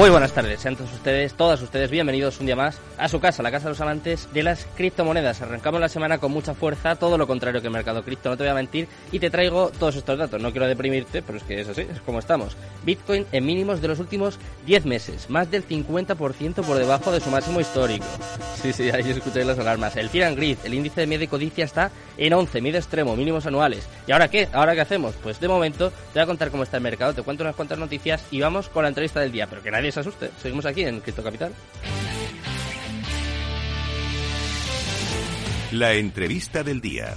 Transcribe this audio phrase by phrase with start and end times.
[0.00, 3.42] Muy buenas tardes, sean todos ustedes, todas ustedes bienvenidos un día más a su casa,
[3.42, 5.42] la casa de los amantes de las criptomonedas.
[5.42, 8.44] Arrancamos la semana con mucha fuerza, todo lo contrario que el mercado cripto, no te
[8.44, 10.40] voy a mentir, y te traigo todos estos datos.
[10.40, 12.56] No quiero deprimirte, pero es que es así, es como estamos.
[12.82, 17.28] Bitcoin en mínimos de los últimos 10 meses, más del 50% por debajo de su
[17.28, 18.06] máximo histórico.
[18.62, 19.96] Sí, sí, ahí escucháis las alarmas.
[19.96, 23.44] El Fear and el índice de miedo y codicia está en 11, miedo extremo, mínimos
[23.44, 23.86] anuales.
[24.06, 24.48] ¿Y ahora qué?
[24.54, 25.14] ¿Ahora qué hacemos?
[25.22, 27.78] Pues de momento te voy a contar cómo está el mercado, te cuento unas cuantas
[27.78, 30.30] noticias y vamos con la entrevista del día, pero que nadie se asuste.
[30.40, 31.52] Seguimos aquí en Cripto Capital.
[35.72, 37.14] La entrevista del día.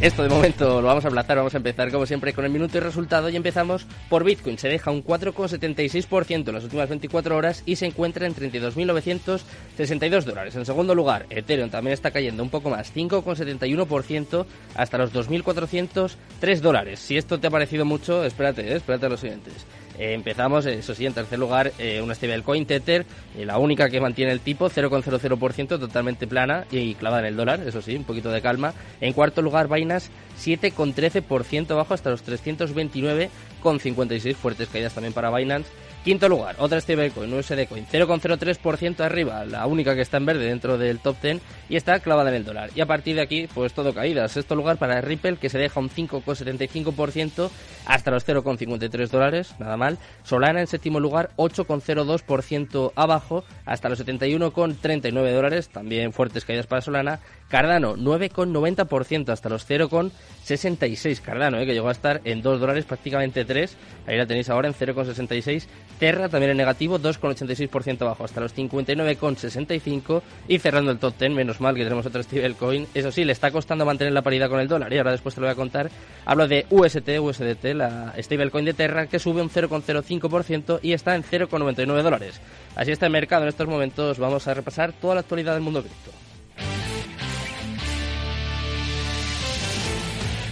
[0.00, 2.76] Esto de momento lo vamos a aplazar, vamos a empezar como siempre con el minuto
[2.76, 4.58] y resultado y empezamos por Bitcoin.
[4.58, 10.56] Se deja un 4,76% en las últimas 24 horas y se encuentra en 32.962 dólares.
[10.56, 17.00] En segundo lugar, Ethereum también está cayendo un poco más, 5,71% hasta los 2.403 dólares.
[17.00, 19.64] Si esto te ha parecido mucho, espérate, eh, espérate a los siguientes.
[19.98, 23.06] Eh, empezamos, eso sí, en tercer lugar, eh, una stablecoin Tether,
[23.38, 27.80] la única que mantiene el tipo, 0,00%, totalmente plana y clavada en el dólar, eso
[27.82, 28.74] sí, un poquito de calma.
[29.00, 30.10] En cuarto lugar, Binance,
[30.42, 35.70] 7,13% bajo hasta los 329,56, fuertes caídas también para Binance.
[36.04, 40.76] Quinto lugar, otra stablecoin, USD Coin, 0,03% arriba, la única que está en verde dentro
[40.76, 42.68] del top 10 y está clavada en el dólar.
[42.74, 44.32] Y a partir de aquí, pues todo caídas.
[44.32, 47.48] Sexto lugar para Ripple, que se deja un 5,75%
[47.86, 49.96] hasta los 0,53 dólares, nada mal.
[50.24, 57.20] Solana en séptimo lugar, 8,02% abajo hasta los 71,39 dólares, también fuertes caídas para Solana.
[57.48, 61.20] Cardano, 9,90% hasta los 0,66.
[61.20, 63.76] Cardano, eh, que llegó a estar en 2 dólares, prácticamente 3.
[64.06, 65.66] Ahí la tenéis ahora en 0,66.
[65.98, 70.22] Terra también en negativo, 2,86% abajo hasta los 59,65.
[70.48, 72.86] Y cerrando el top 10, menos mal que tenemos otro stablecoin.
[72.94, 74.92] Eso sí, le está costando mantener la paridad con el dólar.
[74.92, 75.90] Y ahora después te lo voy a contar.
[76.24, 81.22] Hablo de UST, USDT, la stablecoin de Terra, que sube un 0,05% y está en
[81.22, 82.40] 0,99 dólares.
[82.76, 84.18] Así está el mercado en estos momentos.
[84.18, 86.10] Vamos a repasar toda la actualidad del mundo cripto.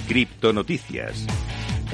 [0.09, 1.27] Criptonoticias.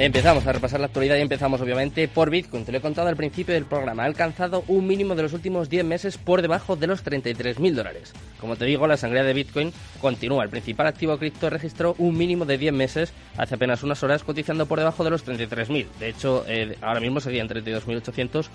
[0.00, 2.64] Empezamos a repasar la actualidad y empezamos obviamente por Bitcoin.
[2.64, 4.04] Te lo he contado al principio del programa.
[4.04, 8.12] Ha alcanzado un mínimo de los últimos 10 meses por debajo de los 33.000 dólares.
[8.40, 10.44] Como te digo, la sangría de Bitcoin continúa.
[10.44, 14.66] El principal activo cripto registró un mínimo de 10 meses hace apenas unas horas cotizando
[14.66, 15.88] por debajo de los 33.000.
[15.98, 18.46] De hecho, eh, ahora mismo serían 32.800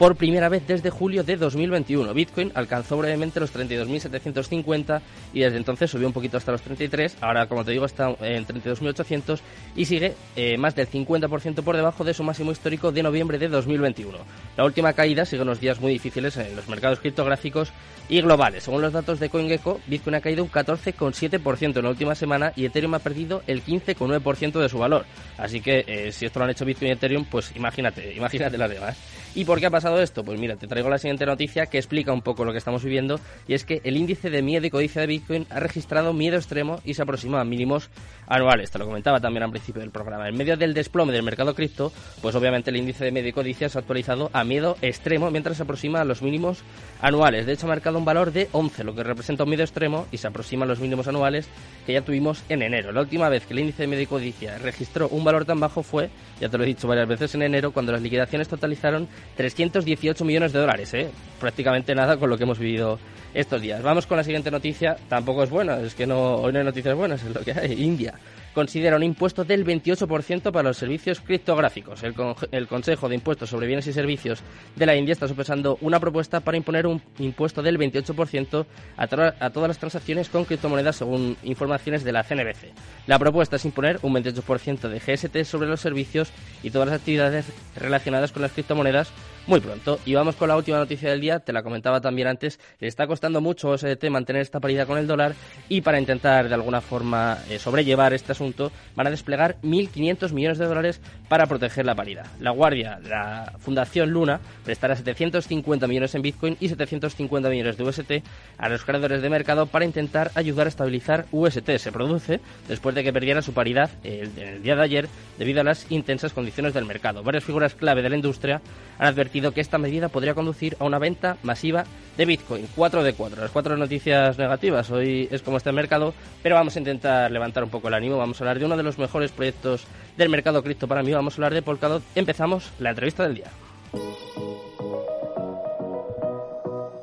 [0.00, 2.14] por primera vez desde julio de 2021.
[2.14, 5.02] Bitcoin alcanzó brevemente los 32.750
[5.34, 7.18] y desde entonces subió un poquito hasta los 33.
[7.20, 9.40] Ahora, como te digo, está en 32.800
[9.76, 13.48] y sigue eh, más del 50% por debajo de su máximo histórico de noviembre de
[13.48, 14.16] 2021.
[14.56, 17.70] La última caída sigue unos días muy difíciles en los mercados criptográficos
[18.08, 18.64] y globales.
[18.64, 22.64] Según los datos de CoinGecko, Bitcoin ha caído un 14,7% en la última semana y
[22.64, 25.04] Ethereum ha perdido el 15,9% de su valor.
[25.36, 28.70] Así que eh, si esto lo han hecho Bitcoin y Ethereum, pues imagínate, imagínate las
[28.70, 28.96] demás.
[29.32, 30.24] ¿Y por qué ha pasado esto?
[30.24, 33.20] Pues mira, te traigo la siguiente noticia que explica un poco lo que estamos viviendo
[33.46, 36.80] y es que el índice de miedo y codicia de Bitcoin ha registrado miedo extremo
[36.84, 37.90] y se aproxima a mínimos
[38.26, 38.72] anuales.
[38.72, 40.28] Te lo comentaba también al principio del programa.
[40.28, 43.68] En medio del desplome del mercado cripto, pues obviamente el índice de miedo y codicia
[43.68, 46.64] se ha actualizado a miedo extremo mientras se aproxima a los mínimos
[47.00, 47.46] anuales.
[47.46, 50.18] De hecho, ha marcado un valor de 11, lo que representa un miedo extremo y
[50.18, 51.48] se aproxima a los mínimos anuales
[51.86, 52.90] que ya tuvimos en enero.
[52.90, 55.84] La última vez que el índice de miedo y codicia registró un valor tan bajo
[55.84, 56.10] fue,
[56.40, 60.52] ya te lo he dicho varias veces, en enero, cuando las liquidaciones totalizaron 318 millones
[60.52, 61.10] de dólares, ¿eh?
[61.38, 62.98] prácticamente nada con lo que hemos vivido
[63.32, 63.82] estos días.
[63.82, 66.94] Vamos con la siguiente noticia, tampoco es buena, es que no, hoy no hay noticias
[66.94, 67.72] buenas, es lo que hay.
[67.82, 68.14] India
[68.54, 72.02] considera un impuesto del 28% para los servicios criptográficos.
[72.02, 74.42] El, Consejo de Impuestos sobre Bienes y Servicios
[74.76, 78.66] de la India está sopesando una propuesta para imponer un impuesto del 28%
[78.96, 82.72] a, a todas las transacciones con criptomonedas según informaciones de la CNBC.
[83.06, 86.30] La propuesta es imponer un 28% de GST sobre los servicios
[86.62, 89.12] y todas las actividades relacionadas con las criptomonedas
[89.46, 89.98] muy pronto.
[90.04, 93.06] Y vamos con la última noticia del día, te la comentaba también antes, le está
[93.06, 95.34] costando mucho a OSDT mantener esta paridad con el dólar
[95.68, 100.58] y para intentar de alguna forma eh, sobrellevar este asunto van a desplegar 1.500 millones
[100.58, 102.26] de dólares para proteger la paridad.
[102.40, 108.12] La Guardia, la Fundación Luna, prestará 750 millones en Bitcoin y 750 millones de UST
[108.58, 111.70] a los creadores de mercado para intentar ayudar a estabilizar UST.
[111.78, 115.08] Se produce después de que perdiera su paridad el, el día de ayer
[115.38, 117.22] debido a las intensas condiciones del mercado.
[117.22, 118.60] Varias figuras clave de la industria
[118.98, 121.84] han advertido que esta medida podría conducir a una venta masiva
[122.16, 122.66] de Bitcoin.
[122.74, 123.40] 4 de 4.
[123.40, 124.90] Las cuatro noticias negativas.
[124.90, 126.12] Hoy es como está el mercado,
[126.42, 128.18] pero vamos a intentar levantar un poco el ánimo.
[128.18, 129.84] Vamos a hablar de uno de los mejores proyectos
[130.16, 131.12] del mercado cripto para mí.
[131.12, 132.02] Vamos a hablar de Polkadot.
[132.14, 133.50] Empezamos la entrevista del día.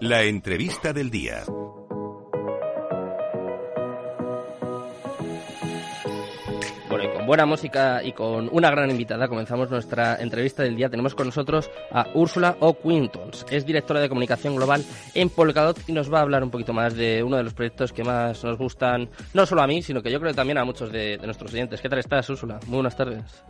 [0.02, 1.44] La entrevista del día.
[7.26, 10.90] Buena música y con una gran invitada comenzamos nuestra entrevista del día.
[10.90, 13.46] Tenemos con nosotros a Úrsula O'Quintons.
[13.50, 14.84] Es directora de comunicación global
[15.14, 17.92] en Polkadot y nos va a hablar un poquito más de uno de los proyectos
[17.92, 20.92] que más nos gustan, no solo a mí, sino que yo creo también a muchos
[20.92, 21.82] de, de nuestros oyentes.
[21.82, 22.60] ¿Qué tal estás, Úrsula?
[22.68, 23.44] Muy buenas tardes.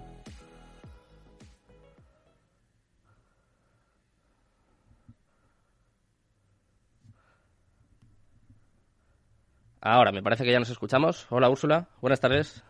[9.82, 11.28] Ahora, me parece que ya nos escuchamos.
[11.30, 11.88] Hola, Úrsula.
[12.02, 12.64] Buenas tardes.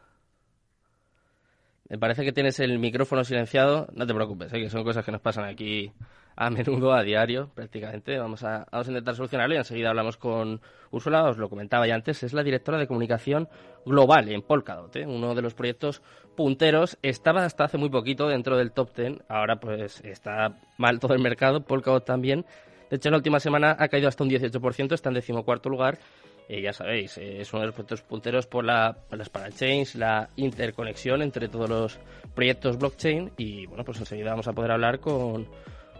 [1.90, 3.88] Me parece que tienes el micrófono silenciado.
[3.94, 4.60] No te preocupes, ¿eh?
[4.60, 5.92] que son cosas que nos pasan aquí
[6.36, 8.18] a menudo, a diario, prácticamente.
[8.20, 10.60] Vamos a, vamos a intentar solucionarlo y enseguida hablamos con
[10.92, 11.24] Úrsula.
[11.30, 13.48] Os lo comentaba ya antes, es la directora de comunicación
[13.86, 15.06] global en Polkadot, ¿eh?
[15.08, 16.02] uno de los proyectos
[16.36, 16.98] punteros.
[17.02, 19.24] Estaba hasta hace muy poquito dentro del top 10.
[19.30, 21.62] Ahora, pues, está mal todo el mercado.
[21.62, 22.46] Polkadot también.
[22.90, 26.00] De hecho, en la última semana ha caído hasta un 18%, está en decimocuarto lugar
[26.50, 29.96] eh, ya sabéis, eh, es uno de los proyectos punteros por, la, por las parachains,
[29.96, 32.00] la interconexión entre todos los
[32.34, 35.48] proyectos blockchain y bueno, pues enseguida vamos a poder hablar con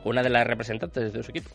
[0.06, 1.50] una de las representantes de su equipo.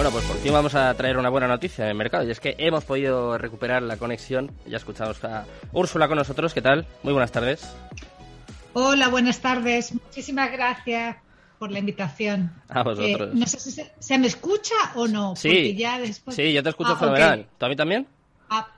[0.00, 2.40] Bueno, pues por fin vamos a traer una buena noticia en el mercado y es
[2.40, 4.50] que hemos podido recuperar la conexión.
[4.66, 6.54] Ya escuchamos a Úrsula con nosotros.
[6.54, 6.86] ¿Qué tal?
[7.02, 7.70] Muy buenas tardes.
[8.72, 9.92] Hola, buenas tardes.
[9.92, 11.18] Muchísimas gracias
[11.58, 12.50] por la invitación.
[12.70, 13.28] A vosotros.
[13.28, 15.36] Eh, no sé si se, me escucha o no.
[15.36, 16.34] Sí, ya después...
[16.34, 17.46] sí yo te escucho ah, fenomenal.
[17.58, 18.06] ¿Tú a mí también?
[18.48, 18.68] Ah,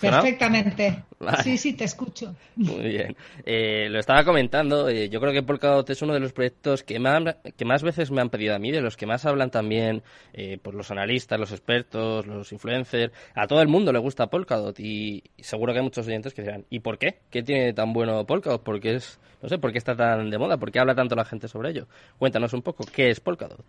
[0.00, 1.04] Perfectamente.
[1.42, 2.34] Sí, sí, te escucho.
[2.56, 3.16] Muy bien.
[3.44, 6.98] Eh, lo estaba comentando, eh, yo creo que Polkadot es uno de los proyectos que
[6.98, 10.02] más, que más veces me han pedido a mí, de los que más hablan también
[10.32, 13.12] eh, pues los analistas, los expertos, los influencers.
[13.34, 16.64] A todo el mundo le gusta Polkadot y, seguro que hay muchos oyentes que dirán,
[16.68, 17.20] ¿y por qué?
[17.30, 18.62] ¿Qué tiene tan bueno Polkadot?
[18.62, 20.56] ¿Por qué es, no sé, por qué está tan de moda?
[20.56, 21.86] ¿Por qué habla tanto la gente sobre ello?
[22.18, 23.64] Cuéntanos un poco, ¿qué es Polkadot?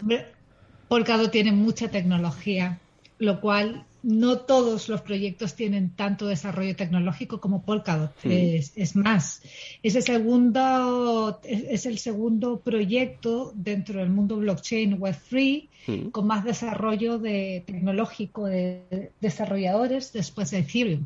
[0.88, 2.79] Polkadot tiene mucha tecnología,
[3.20, 8.12] lo cual no todos los proyectos tienen tanto desarrollo tecnológico como Polkadot.
[8.25, 9.41] Es, más,
[9.82, 17.17] es el, segundo, es, el segundo proyecto dentro del mundo blockchain Web3 con más desarrollo
[17.17, 21.05] de, tecnológico de desarrolladores después de Ethereum.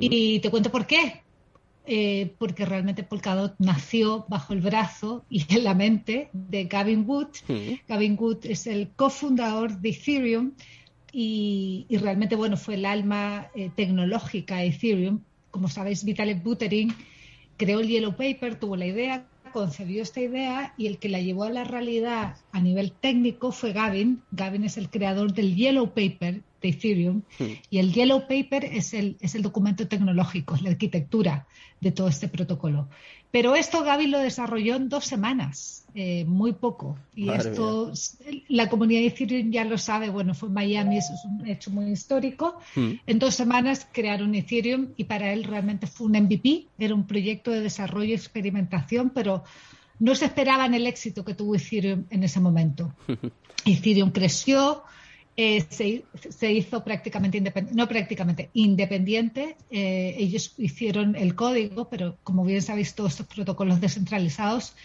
[0.00, 1.24] Y te cuento por qué.
[1.86, 7.28] Eh, porque realmente Polkadot nació bajo el brazo y en la mente de Gavin Wood.
[7.86, 10.52] Gavin Wood es el cofundador de Ethereum
[11.16, 15.20] y, realmente, bueno, fue el alma eh, tecnológica de Ethereum.
[15.52, 16.92] Como sabéis, Vitalik Buterin
[17.56, 21.44] creó el Yellow Paper, tuvo la idea, concebió esta idea y el que la llevó
[21.44, 24.22] a la realidad a nivel técnico fue Gavin.
[24.32, 27.22] Gavin es el creador del Yellow Paper de Ethereum
[27.70, 31.46] y el Yellow Paper es el, es el documento tecnológico, es la arquitectura
[31.80, 32.88] de todo este protocolo.
[33.34, 36.96] Pero esto Gaby lo desarrolló en dos semanas, eh, muy poco.
[37.16, 37.92] Y esto,
[38.46, 41.72] la comunidad de Ethereum ya lo sabe, bueno, fue en Miami, eso es un hecho
[41.72, 42.60] muy histórico.
[42.76, 42.92] Hmm.
[43.04, 47.50] En dos semanas crearon Ethereum y para él realmente fue un MVP, era un proyecto
[47.50, 49.42] de desarrollo y experimentación, pero
[49.98, 52.94] no se esperaban el éxito que tuvo Ethereum en ese momento.
[53.66, 54.84] Ethereum creció,
[55.36, 59.56] eh, se, hizo prácticamente independiente, no prácticamente independiente.
[59.70, 64.76] Eh, ellos hicieron el código, pero como bien sabéis, todos estos protocolos descentralizados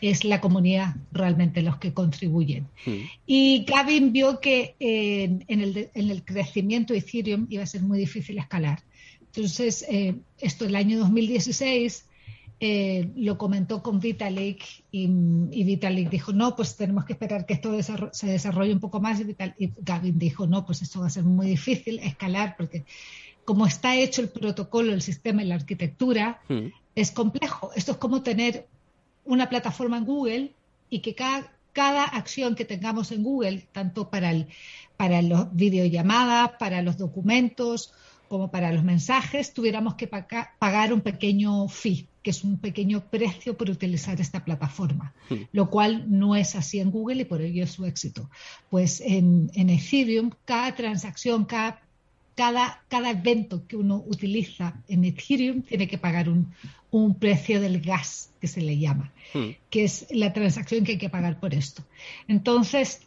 [0.00, 2.68] es la comunidad realmente los que contribuyen.
[2.86, 3.02] Hmm.
[3.26, 7.98] Y Gavin vio que en, el, en, el, crecimiento de Ethereum iba a ser muy
[7.98, 8.80] difícil escalar.
[9.20, 9.84] Entonces,
[10.40, 12.07] esto el año 2016
[12.60, 17.72] eh, lo comentó con Vitalik y, Vitalik dijo, no, pues tenemos que esperar que esto
[18.12, 19.20] se desarrolle un poco más.
[19.20, 22.84] Y, Gavin dijo, no, pues esto va a ser muy difícil escalar porque
[23.44, 26.66] como está hecho el protocolo, el sistema y la arquitectura, hmm.
[26.94, 27.70] es complejo.
[27.76, 28.66] Esto es como tener
[29.24, 30.52] una plataforma en Google
[30.90, 34.48] y que cada, cada acción que tengamos en Google, tanto para, el,
[34.96, 37.94] para las videollamadas, para los documentos,
[38.28, 43.56] como para los mensajes, tuviéramos que pagar un pequeño fee, que es un pequeño precio
[43.56, 45.34] por utilizar esta plataforma, hmm.
[45.52, 48.28] lo cual no es así en Google y por ello es su éxito.
[48.68, 51.80] Pues en, Ethereum, cada transacción, cada,
[52.34, 58.46] cada, evento que uno utiliza en Ethereum tiene que pagar un, precio del gas, que
[58.46, 59.48] se le llama, hmm.
[59.70, 61.82] que es la transacción que hay que pagar por esto.
[62.28, 63.06] Entonces,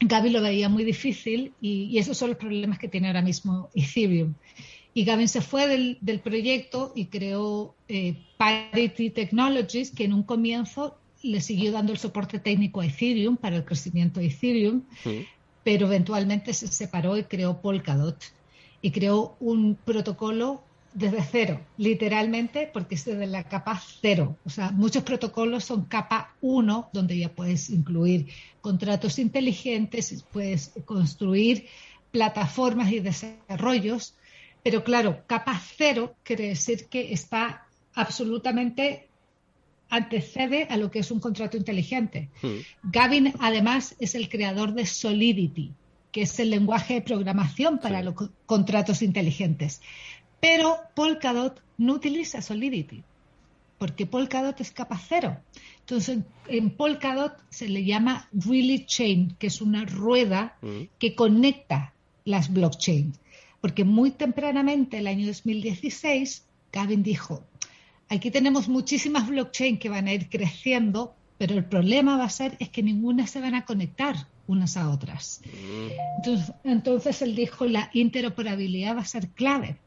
[0.00, 4.32] Gaby lo veía muy difícil y, esos son los problemas que tiene ahora mismo Ethereum.
[4.94, 10.96] Y Gavin se fue del, proyecto y creó eh, Parity Technologies, que en un comienzo
[11.22, 14.84] le siguió dando el soporte técnico a Ethereum para el crecimiento de Ethereum,
[15.64, 18.22] pero eventualmente se separó y creó Polkadot
[18.82, 24.36] y creó un protocolo desde cero, literalmente, porque es desde la capa cero.
[24.44, 28.28] O sea, muchos protocolos son capa uno, donde ya puedes incluir
[28.60, 31.66] contratos inteligentes, puedes construir
[32.12, 34.14] plataformas y desarrollos,
[34.64, 39.08] pero claro, capa cero quiere decir que está absolutamente
[39.90, 42.30] antecede a lo que es un contrato inteligente.
[42.42, 42.60] Hmm.
[42.82, 45.72] Gavin, además, es el creador de Solidity,
[46.10, 48.14] que es el lenguaje de programación para los
[48.46, 49.82] contratos inteligentes.
[50.40, 53.04] Pero Polkadot no utiliza Solidity,
[53.78, 55.36] porque Polkadot es capa cero.
[55.80, 60.84] Entonces, en Polkadot se le llama Really Chain, que es una rueda mm.
[60.98, 61.92] que conecta
[62.24, 63.20] las blockchains.
[63.64, 67.42] Porque muy tempranamente, el año 2016, Gavin dijo,
[68.10, 72.58] aquí tenemos muchísimas blockchains que van a ir creciendo, pero el problema va a ser
[72.60, 75.40] es que ninguna se van a conectar unas a otras.
[75.46, 75.90] Mm.
[76.18, 79.78] Entonces, entonces él dijo, la interoperabilidad va a ser clave.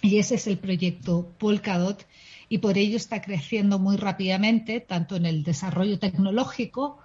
[0.00, 2.06] Y ese es el proyecto Polkadot
[2.48, 7.00] y por ello está creciendo muy rápidamente, tanto en el desarrollo tecnológico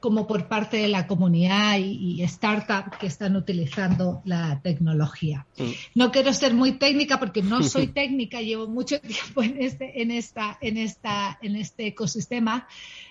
[0.00, 5.46] como por parte de la comunidad y, startups que están utilizando la tecnología.
[5.58, 5.70] Mm.
[5.94, 10.10] No quiero ser muy técnica porque no soy técnica, llevo mucho tiempo en este, en
[10.10, 12.66] esta, en esta, en este ecosistema,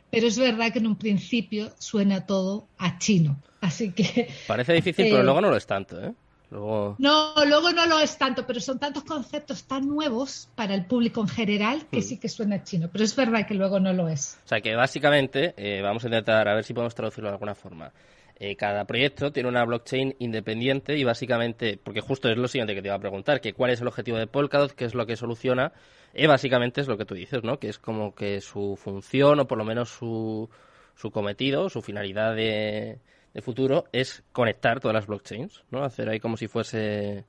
[0.10, 3.42] pero es verdad que en un principio suena todo a chino.
[3.62, 4.30] Así que.
[4.48, 6.14] Parece difícil, pero eh, luego no lo es tanto, ¿eh?
[6.52, 6.96] No,
[7.46, 11.28] luego no lo es tanto, pero son tantos conceptos tan nuevos para el público en
[11.28, 12.04] general que hmm.
[12.04, 14.40] sí que suena chino, pero es verdad que luego no lo es.
[14.46, 17.56] O sea que básicamente, eh, vamos a intentar a ver si podemos traducirlo de alguna
[17.56, 17.92] forma.
[18.42, 22.82] Eh, cada proyecto tiene una blockchain independiente y básicamente, porque justo es lo siguiente que
[22.82, 25.18] te iba a preguntar, que cuál es el objetivo de Polkadot, qué es lo que
[25.18, 25.74] soluciona,
[26.14, 27.60] y básicamente es lo que tú dices, ¿no?
[27.60, 30.50] Que es como que su función o por lo menos su,
[30.96, 33.00] su cometido, su finalidad de
[33.34, 35.84] de futuro es conectar todas las blockchains, ¿no?
[35.84, 37.26] Hacer ahí como si fuese,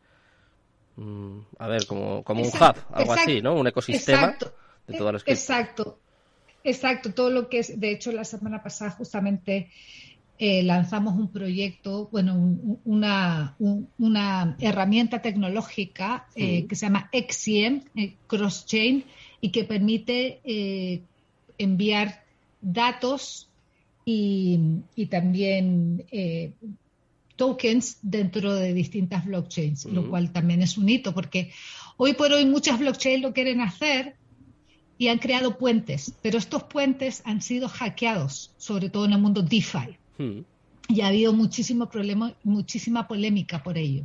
[0.97, 3.55] mm, a ver, como, como un hub, algo así, ¿no?
[3.55, 4.37] Un ecosistema
[4.87, 5.99] de todas las Exacto,
[6.65, 7.13] exacto.
[7.13, 9.71] Todo lo que es, de hecho, la semana pasada justamente
[10.43, 12.35] eh, lanzamos un proyecto, bueno,
[12.87, 13.57] una,
[13.99, 19.05] una, herramienta tecnológica eh, que se llama XCM, eh, Cross Chain,
[19.43, 21.03] y que permite
[21.59, 22.25] enviar
[22.63, 23.50] datos
[24.97, 26.53] y, también eh,
[27.37, 31.53] tokens dentro de distintas blockchains, lo cual también es un hito, porque
[31.97, 34.17] hoy por hoy muchas blockchains lo quieren hacer
[34.99, 39.43] y han creado puentes, pero estos puentes han sido hackeados, sobre todo en el mundo
[39.43, 39.97] DeFi.
[40.89, 44.05] Y ha habido muchísimo problema, muchísima polémica por ello.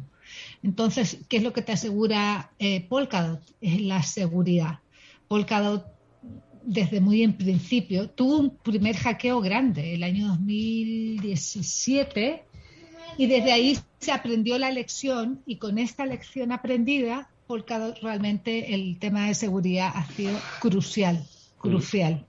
[0.63, 3.41] Entonces, ¿qué es lo que te asegura eh, Polkadot?
[3.59, 4.79] Es la seguridad.
[5.27, 5.94] Polkadot
[6.65, 8.09] desde muy en principio.
[8.09, 12.43] Tuvo un primer hackeo grande el año 2017
[13.17, 18.97] y desde ahí se aprendió la lección y con esta lección aprendida, Polkadot realmente el
[18.99, 21.23] tema de seguridad ha sido crucial,
[21.59, 22.25] crucial.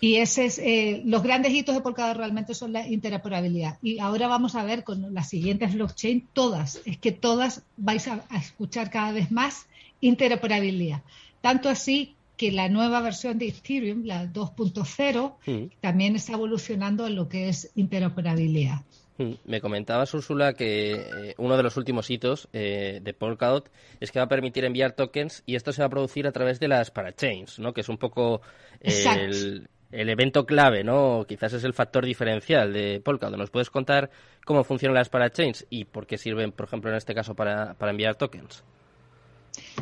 [0.00, 3.78] Y ese es, eh, los grandes hitos de Polkadot realmente son la interoperabilidad.
[3.82, 8.24] Y ahora vamos a ver con las siguientes blockchain, todas, es que todas vais a,
[8.28, 9.66] a escuchar cada vez más
[10.00, 11.02] interoperabilidad.
[11.40, 15.72] Tanto así que la nueva versión de Ethereum, la 2.0, mm.
[15.80, 18.82] también está evolucionando en lo que es interoperabilidad.
[19.18, 24.12] Mm, me comentabas, Úrsula, que eh, uno de los últimos hitos eh, de Polkadot es
[24.12, 26.68] que va a permitir enviar tokens y esto se va a producir a través de
[26.68, 27.72] las parachains, ¿no?
[27.72, 28.42] Que es un poco
[28.80, 31.24] el, evento clave, ¿no?
[31.26, 33.38] Quizás es el factor diferencial de Polkadot.
[33.38, 34.10] ¿Nos puedes contar
[34.44, 37.92] cómo funcionan las parachains y por qué sirven, por ejemplo, en este caso para, para
[37.92, 38.62] enviar tokens?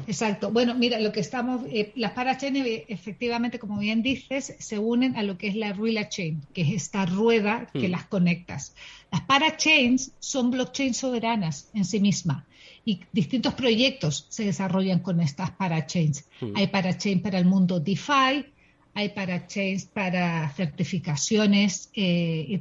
[0.06, 0.50] Exacto.
[0.50, 5.22] Bueno, mira, lo que estamos, eh, las parachains efectivamente, como bien dices, se unen a
[5.22, 7.92] lo que es la relay chain, que es esta rueda que hmm.
[7.92, 8.74] las conectas.
[9.10, 12.44] Las parachains son blockchains soberanas en sí mismas
[12.84, 16.26] y distintos proyectos se desarrollan con estas parachains.
[16.40, 16.56] Hmm.
[16.56, 18.46] Hay parachains para el mundo DeFi,
[18.94, 22.60] hay parachains para certificaciones, eh,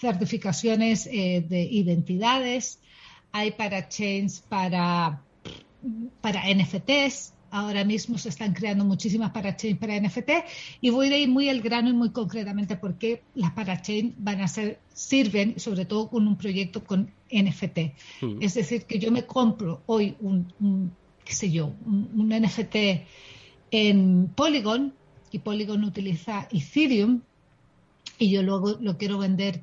[0.00, 2.80] certificaciones eh, de identidades,
[3.32, 5.22] hay parachains para
[6.20, 7.34] para NFTs.
[7.50, 10.30] Ahora mismo se están creando muchísimas parachains para NFT
[10.80, 14.40] y voy a ir muy al grano y muy concretamente por qué las parachains van
[14.40, 17.78] a ser, sirven, sobre todo con un proyecto con NFT.
[18.22, 18.38] Hmm.
[18.40, 20.92] Es decir, que yo me compro hoy un,
[21.26, 22.76] qué sé yo, un, NFT
[23.70, 24.94] en Polygon
[25.30, 27.20] y Polygon utiliza Ethereum
[28.18, 29.62] y yo luego lo quiero vender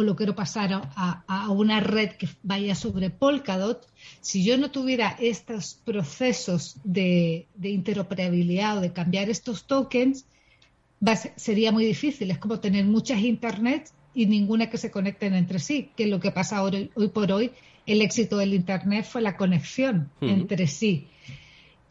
[0.00, 3.86] o lo quiero pasar a, una red que vaya sobre Polkadot,
[4.20, 10.24] si yo no tuviera estos procesos de, interoperabilidad o de cambiar estos tokens,
[11.36, 12.30] sería muy difícil.
[12.30, 16.18] Es como tener muchas Internet y ninguna que se conecten entre sí, que es lo
[16.18, 17.52] que pasa hoy, hoy por hoy.
[17.86, 21.08] El éxito del Internet fue la conexión entre sí.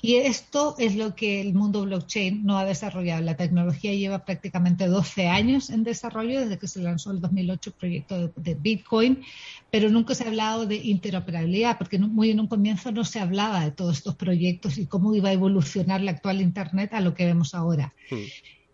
[0.02, 3.22] Y esto es lo que el mundo blockchain no ha desarrollado.
[3.22, 7.76] La tecnología lleva prácticamente 12 años en desarrollo desde que se lanzó el 2008 el
[7.76, 9.24] proyecto de, Bitcoin,
[9.70, 13.66] pero nunca se ha hablado de interoperabilidad, porque muy en un comienzo no se hablaba
[13.66, 17.26] de todos estos proyectos y cómo iba a evolucionar la actual Internet a lo que
[17.26, 17.94] vemos ahora.
[18.10, 18.24] Hmm.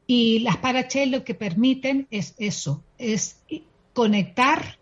[0.05, 3.41] Y las parachains lo que permiten es eso, es
[3.93, 4.77] conectarse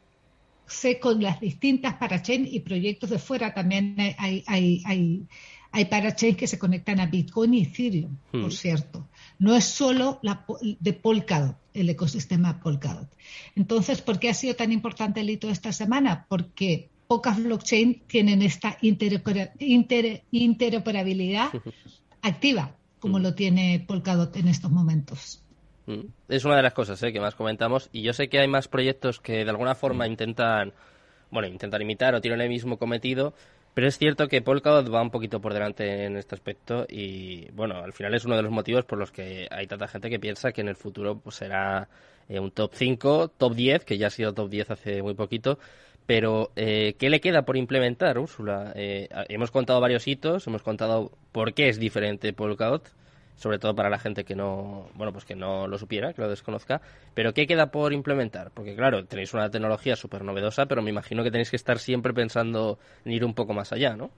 [0.99, 3.53] con las distintas parachains y proyectos de fuera.
[3.53, 5.25] También hay, hay, hay
[5.73, 8.51] hay parachains que se conectan a Bitcoin y Ethereum, por hmm.
[8.51, 9.07] cierto.
[9.39, 13.09] No es solo la de Polkadot, el ecosistema Polkadot.
[13.55, 16.27] Entonces, ¿por qué ha sido tan importante el hito esta semana?
[16.29, 21.49] Porque pocas blockchains tienen esta interoperabilidad
[22.21, 23.23] activa, como hmm.
[23.23, 25.41] lo tiene Polkadot en estos momentos.
[25.87, 26.01] Hmm.
[26.29, 27.11] Es una de las cosas ¿eh?
[27.11, 30.71] que más comentamos y yo sé que hay más proyectos que de alguna forma intentan,
[31.31, 33.33] bueno, intentan imitar o tienen el mismo cometido,
[33.73, 37.75] pero es cierto que Polkadot va un poquito por delante en este aspecto y, bueno,
[37.83, 40.51] al final es uno de los motivos por los que hay tanta gente que piensa
[40.51, 41.89] que en el futuro pues, será
[42.29, 45.57] eh, un top 5, top 10, que ya ha sido top 10 hace muy poquito.
[46.05, 48.73] Pero, eh, ¿qué le queda por implementar, Úrsula?
[48.75, 52.89] Eh, hemos contado varios hitos, hemos contado por qué es diferente Polkadot
[53.35, 56.29] sobre todo para la gente que no, bueno, pues que no lo supiera, que lo
[56.29, 56.81] desconozca.
[57.13, 58.51] Pero ¿qué queda por implementar?
[58.51, 62.13] Porque claro, tenéis una tecnología súper novedosa, pero me imagino que tenéis que estar siempre
[62.13, 64.11] pensando en ir un poco más allá, ¿no?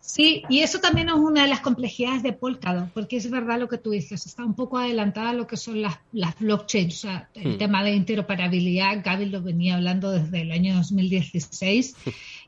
[0.00, 3.68] Sí, y eso también es una de las complejidades de Polkadot, porque es verdad lo
[3.68, 7.28] que tú dices, está un poco adelantada lo que son las, las blockchains, o sea,
[7.34, 7.58] el hmm.
[7.58, 11.96] tema de interoperabilidad, Gaby lo venía hablando desde el año 2016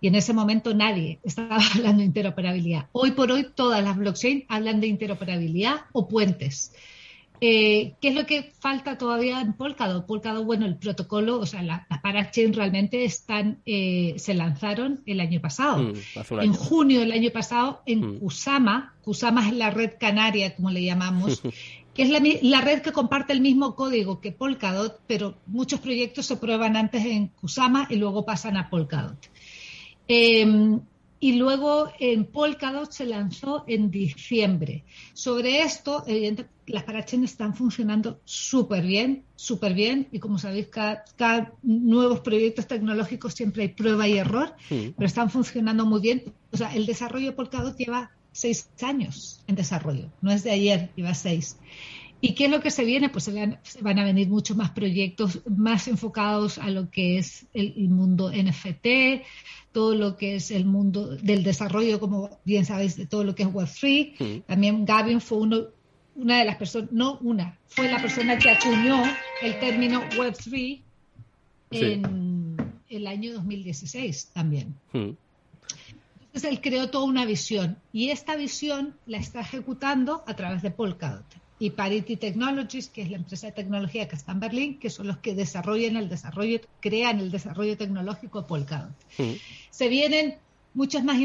[0.01, 2.87] y en ese momento nadie estaba hablando de interoperabilidad.
[2.93, 6.73] Hoy por hoy todas las blockchains hablan de interoperabilidad o puentes.
[7.45, 10.07] Eh, ¿Qué es lo que falta todavía en Polkadot?
[10.07, 15.19] Polkadot, bueno, el protocolo, o sea, las la parachain realmente están, eh, se lanzaron el
[15.19, 15.83] año pasado.
[15.83, 18.19] Mm, en junio del año pasado, en mm.
[18.21, 21.43] Kusama, Kusama es la red canaria, como le llamamos,
[21.95, 22.11] que es
[22.43, 27.05] la, red que comparte el mismo código que Polkadot, pero muchos proyectos se prueban antes
[27.05, 29.19] en Kusama y luego pasan a Polkadot.
[30.07, 30.81] Em,
[31.23, 34.83] y luego en Polkadot se lanzó en diciembre.
[35.15, 36.05] Sobre esto,
[36.67, 43.35] las parachains están funcionando súper bien, súper bien, y como sabéis, cada, nuevos proyectos tecnológicos
[43.35, 46.25] siempre hay prueba y error, pero están funcionando muy bien.
[46.51, 50.91] O sea, el desarrollo de Polkadot lleva seis años en desarrollo, no es de ayer,
[50.97, 51.57] lleva seis.
[52.25, 53.09] ¿Y qué es lo que se viene?
[53.09, 57.89] Pues se van, a venir muchos más proyectos más enfocados a lo que es el
[57.89, 59.25] mundo NFT,
[59.73, 63.43] todo lo que es el mundo del desarrollo, como bien sabéis, de todo lo que
[63.43, 64.45] es Web3.
[64.47, 65.63] También Gavin fue uno,
[66.15, 69.03] una de las personas, no una, fue la persona que acuñó
[69.43, 70.81] el término Web3
[71.73, 72.57] en
[72.89, 74.77] el año 2016 también.
[74.93, 80.71] Entonces él creó toda una visión y esta visión la está ejecutando a través de
[80.71, 84.91] Polkadot y Parity Technologies, que es la empresa de tecnología que está en Berlín, que
[84.91, 88.97] son los que desarrollan el desarrollo, crean el desarrollo tecnológico Polkadot.
[89.71, 90.35] Se vienen
[90.75, 91.19] muchas más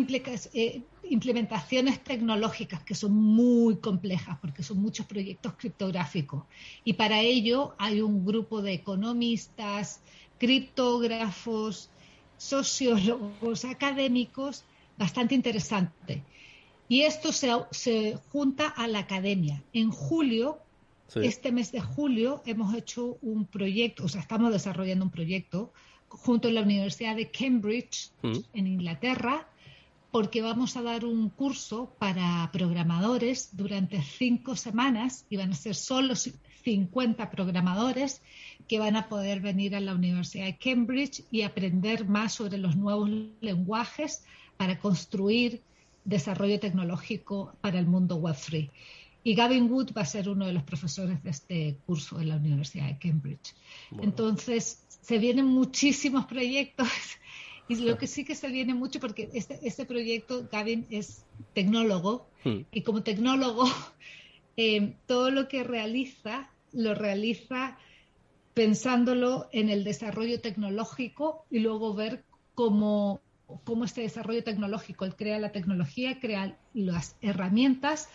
[0.53, 6.43] eh, implementaciones tecnológicas que son muy complejas porque son muchos proyectos criptográficos
[6.83, 10.01] y para ello hay un grupo de economistas,
[10.37, 11.89] criptógrafos,
[12.37, 14.65] sociólogos, académicos,
[14.99, 16.21] bastante interesante.
[16.89, 19.63] Y esto se, junta a la academia.
[19.73, 20.59] En julio,
[21.15, 25.73] este mes de julio, hemos hecho un proyecto, o sea, estamos desarrollando un proyecto
[26.07, 28.37] junto a la Universidad de Cambridge, mm.
[28.53, 29.47] en Inglaterra,
[30.11, 35.75] porque vamos a dar un curso para programadores durante cinco semanas y van a ser
[35.75, 38.21] solo 50 programadores
[38.67, 42.75] que van a poder venir a la Universidad de Cambridge y aprender más sobre los
[42.75, 43.09] nuevos
[43.41, 44.23] lenguajes
[44.55, 45.61] para construir
[46.07, 48.71] desarrollo tecnológico para el mundo Web3.
[49.23, 52.37] Y Gavin Wood va a ser uno de los profesores de este curso en la
[52.37, 53.53] Universidad de Cambridge.
[54.01, 56.87] Entonces, se vienen muchísimos proyectos
[57.67, 62.29] y lo que sí que se viene mucho, porque este, este proyecto, Gavin es tecnólogo
[62.45, 62.59] hmm.
[62.71, 63.65] y como tecnólogo,
[64.57, 67.77] eh, todo lo que realiza, lo realiza
[68.53, 72.23] pensándolo en el desarrollo tecnológico y luego ver
[72.55, 73.21] cómo,
[73.63, 78.09] cómo este desarrollo tecnológico, él crea la tecnología, crea las herramientas,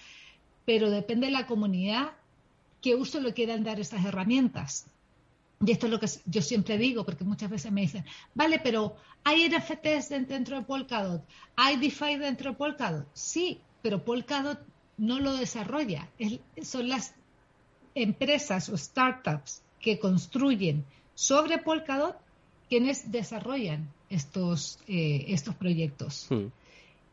[0.64, 2.12] pero depende de la comunidad
[2.80, 4.86] qué uso le quieran dar esas herramientas.
[5.64, 8.96] Y esto es lo que yo siempre digo, porque muchas veces me dicen, vale, pero
[9.22, 11.24] ¿hay NFTs dentro de Polkadot?
[11.54, 13.06] ¿Hay DeFi dentro de Polkadot?
[13.12, 14.58] Sí, pero Polkadot
[14.98, 16.08] no lo desarrolla.
[16.62, 17.14] son las
[17.94, 22.16] empresas o startups que construyen sobre Polkadot
[22.68, 26.26] quienes desarrollan estos, eh, estos proyectos.
[26.30, 26.46] Hmm.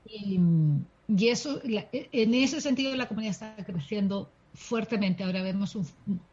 [0.06, 5.24] Y, eso, en ese sentido, la comunidad está creciendo fuertemente.
[5.24, 5.88] Ahora vemos un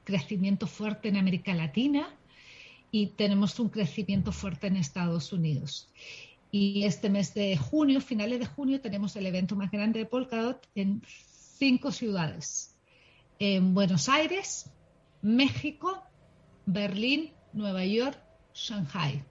[0.05, 2.15] crecimiento fuerte en América Latina
[2.91, 5.89] y tenemos un crecimiento fuerte en Estados Unidos.
[6.51, 10.67] Y este mes de junio, finales de junio, tenemos el evento más grande de Polkadot
[10.75, 11.03] en
[11.59, 12.75] cinco ciudades.
[13.39, 14.71] En Buenos Aires,
[15.23, 16.03] México,
[16.65, 18.19] Berlín, Nueva York,
[18.55, 19.23] Shanghai.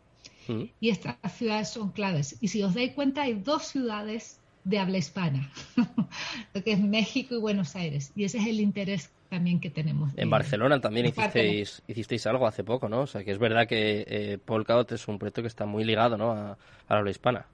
[0.79, 2.38] Y estas ciudades son claves.
[2.41, 5.51] Y si os dais cuenta, hay dos ciudades de habla hispana,
[6.53, 8.12] lo que es México y Buenos Aires.
[8.15, 10.12] Y ese es el interés también que tenemos.
[10.17, 13.01] En Barcelona también hicisteis, hicisteis algo hace poco, ¿no?
[13.01, 16.17] O sea, que es verdad que eh, Polkadot es un proyecto que está muy ligado
[16.17, 16.31] ¿no?
[16.31, 16.58] a, a
[16.89, 17.45] la habla hispana.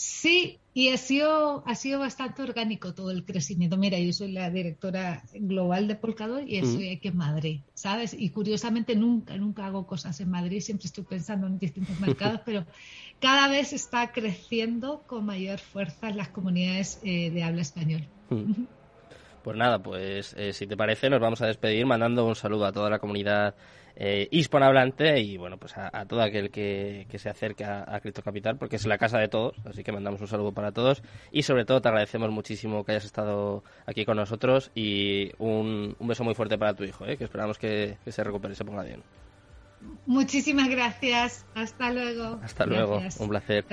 [0.00, 3.76] Sí, y ha sido, ha sido bastante orgánico todo el crecimiento.
[3.76, 8.14] Mira, yo soy la directora global de Polkadot y estoy aquí en Madrid, ¿sabes?
[8.16, 12.64] Y curiosamente nunca, nunca hago cosas en Madrid, siempre estoy pensando en distintos mercados, pero
[13.18, 18.08] cada vez está creciendo con mayor fuerza las comunidades eh, de habla español.
[19.42, 22.72] Pues nada, pues eh, si te parece nos vamos a despedir mandando un saludo a
[22.72, 23.54] toda la comunidad
[24.00, 28.56] eh, hispanohablante y bueno, pues a, todo aquel que, se acerque a, a Cripto Capital
[28.56, 31.64] porque es la casa de todos, así que mandamos un saludo para todos y sobre
[31.64, 36.56] todo te agradecemos muchísimo que hayas estado aquí con nosotros y un, beso muy fuerte
[36.56, 37.16] para tu hijo, ¿eh?
[37.16, 39.02] que esperamos que, se recupere y se ponga bien.
[40.06, 41.44] Muchísimas gracias.
[41.56, 42.38] Hasta luego.
[42.42, 43.00] Hasta luego.
[43.18, 43.64] Un placer.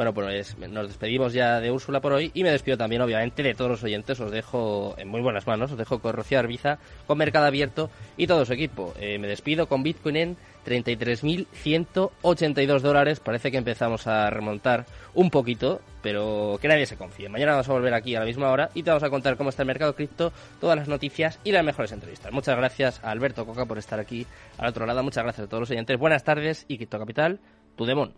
[0.00, 3.52] Bueno, pues nos despedimos ya de Úrsula por hoy y me despido también, obviamente, de
[3.52, 4.18] todos los oyentes.
[4.18, 8.26] Os dejo en muy buenas manos, os dejo con Rocío Arbiza, con Mercado Abierto y
[8.26, 8.94] todo su equipo.
[8.98, 13.20] Eh, me despido con Bitcoin en 33.182 dólares.
[13.20, 17.28] Parece que empezamos a remontar un poquito, pero que nadie se confíe.
[17.28, 19.50] Mañana vamos a volver aquí a la misma hora y te vamos a contar cómo
[19.50, 20.32] está el mercado cripto,
[20.62, 22.32] todas las noticias y las mejores entrevistas.
[22.32, 25.02] Muchas gracias a Alberto Coca por estar aquí al otro lado.
[25.02, 25.98] Muchas gracias a todos los oyentes.
[25.98, 27.38] Buenas tardes y Cripto Capital,
[27.76, 28.14] tu demon.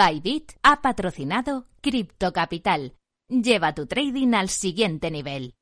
[0.00, 2.94] Bybit ha patrocinado Crypto Capital.
[3.28, 5.52] Lleva tu trading al siguiente nivel.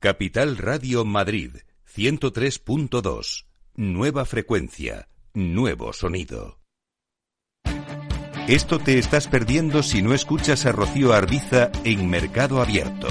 [0.00, 1.58] Capital Radio Madrid
[1.94, 3.46] 103.2.
[3.76, 6.58] Nueva frecuencia, nuevo sonido.
[8.48, 13.06] Esto te estás perdiendo si no escuchas a Rocío Arbiza en Mercado Abierto.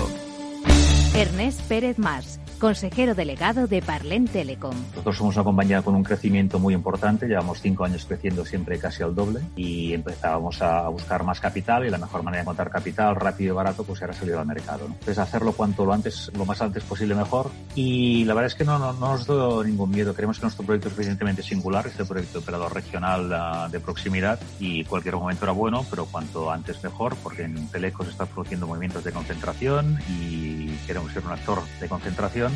[1.16, 4.76] Ernest Pérez Más consejero delegado de Parlen Telecom.
[4.90, 9.04] Nosotros somos una compañía con un crecimiento muy importante, llevamos cinco años creciendo siempre casi
[9.04, 13.16] al doble y empezábamos a buscar más capital y la mejor manera de encontrar capital
[13.16, 14.86] rápido y barato pues era salir al mercado.
[14.88, 18.66] Entonces hacerlo cuanto lo antes, lo más antes posible mejor y la verdad es que
[18.66, 20.14] no, no, nos da ningún miedo.
[20.14, 24.84] Creemos que nuestro proyecto es suficientemente singular, este proyecto operador regional ah, de proximidad y
[24.86, 29.04] cualquier momento era bueno, pero cuanto antes mejor porque en Teleco se están produciendo movimientos
[29.04, 32.47] de concentración y queremos ser un actor de concentración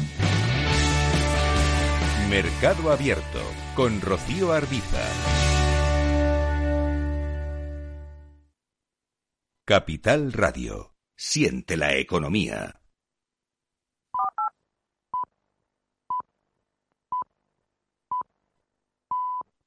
[2.30, 3.42] Mercado Abierto
[3.76, 5.04] con Rocío Arbiza.
[9.66, 10.96] Capital Radio.
[11.16, 12.81] Siente la economía.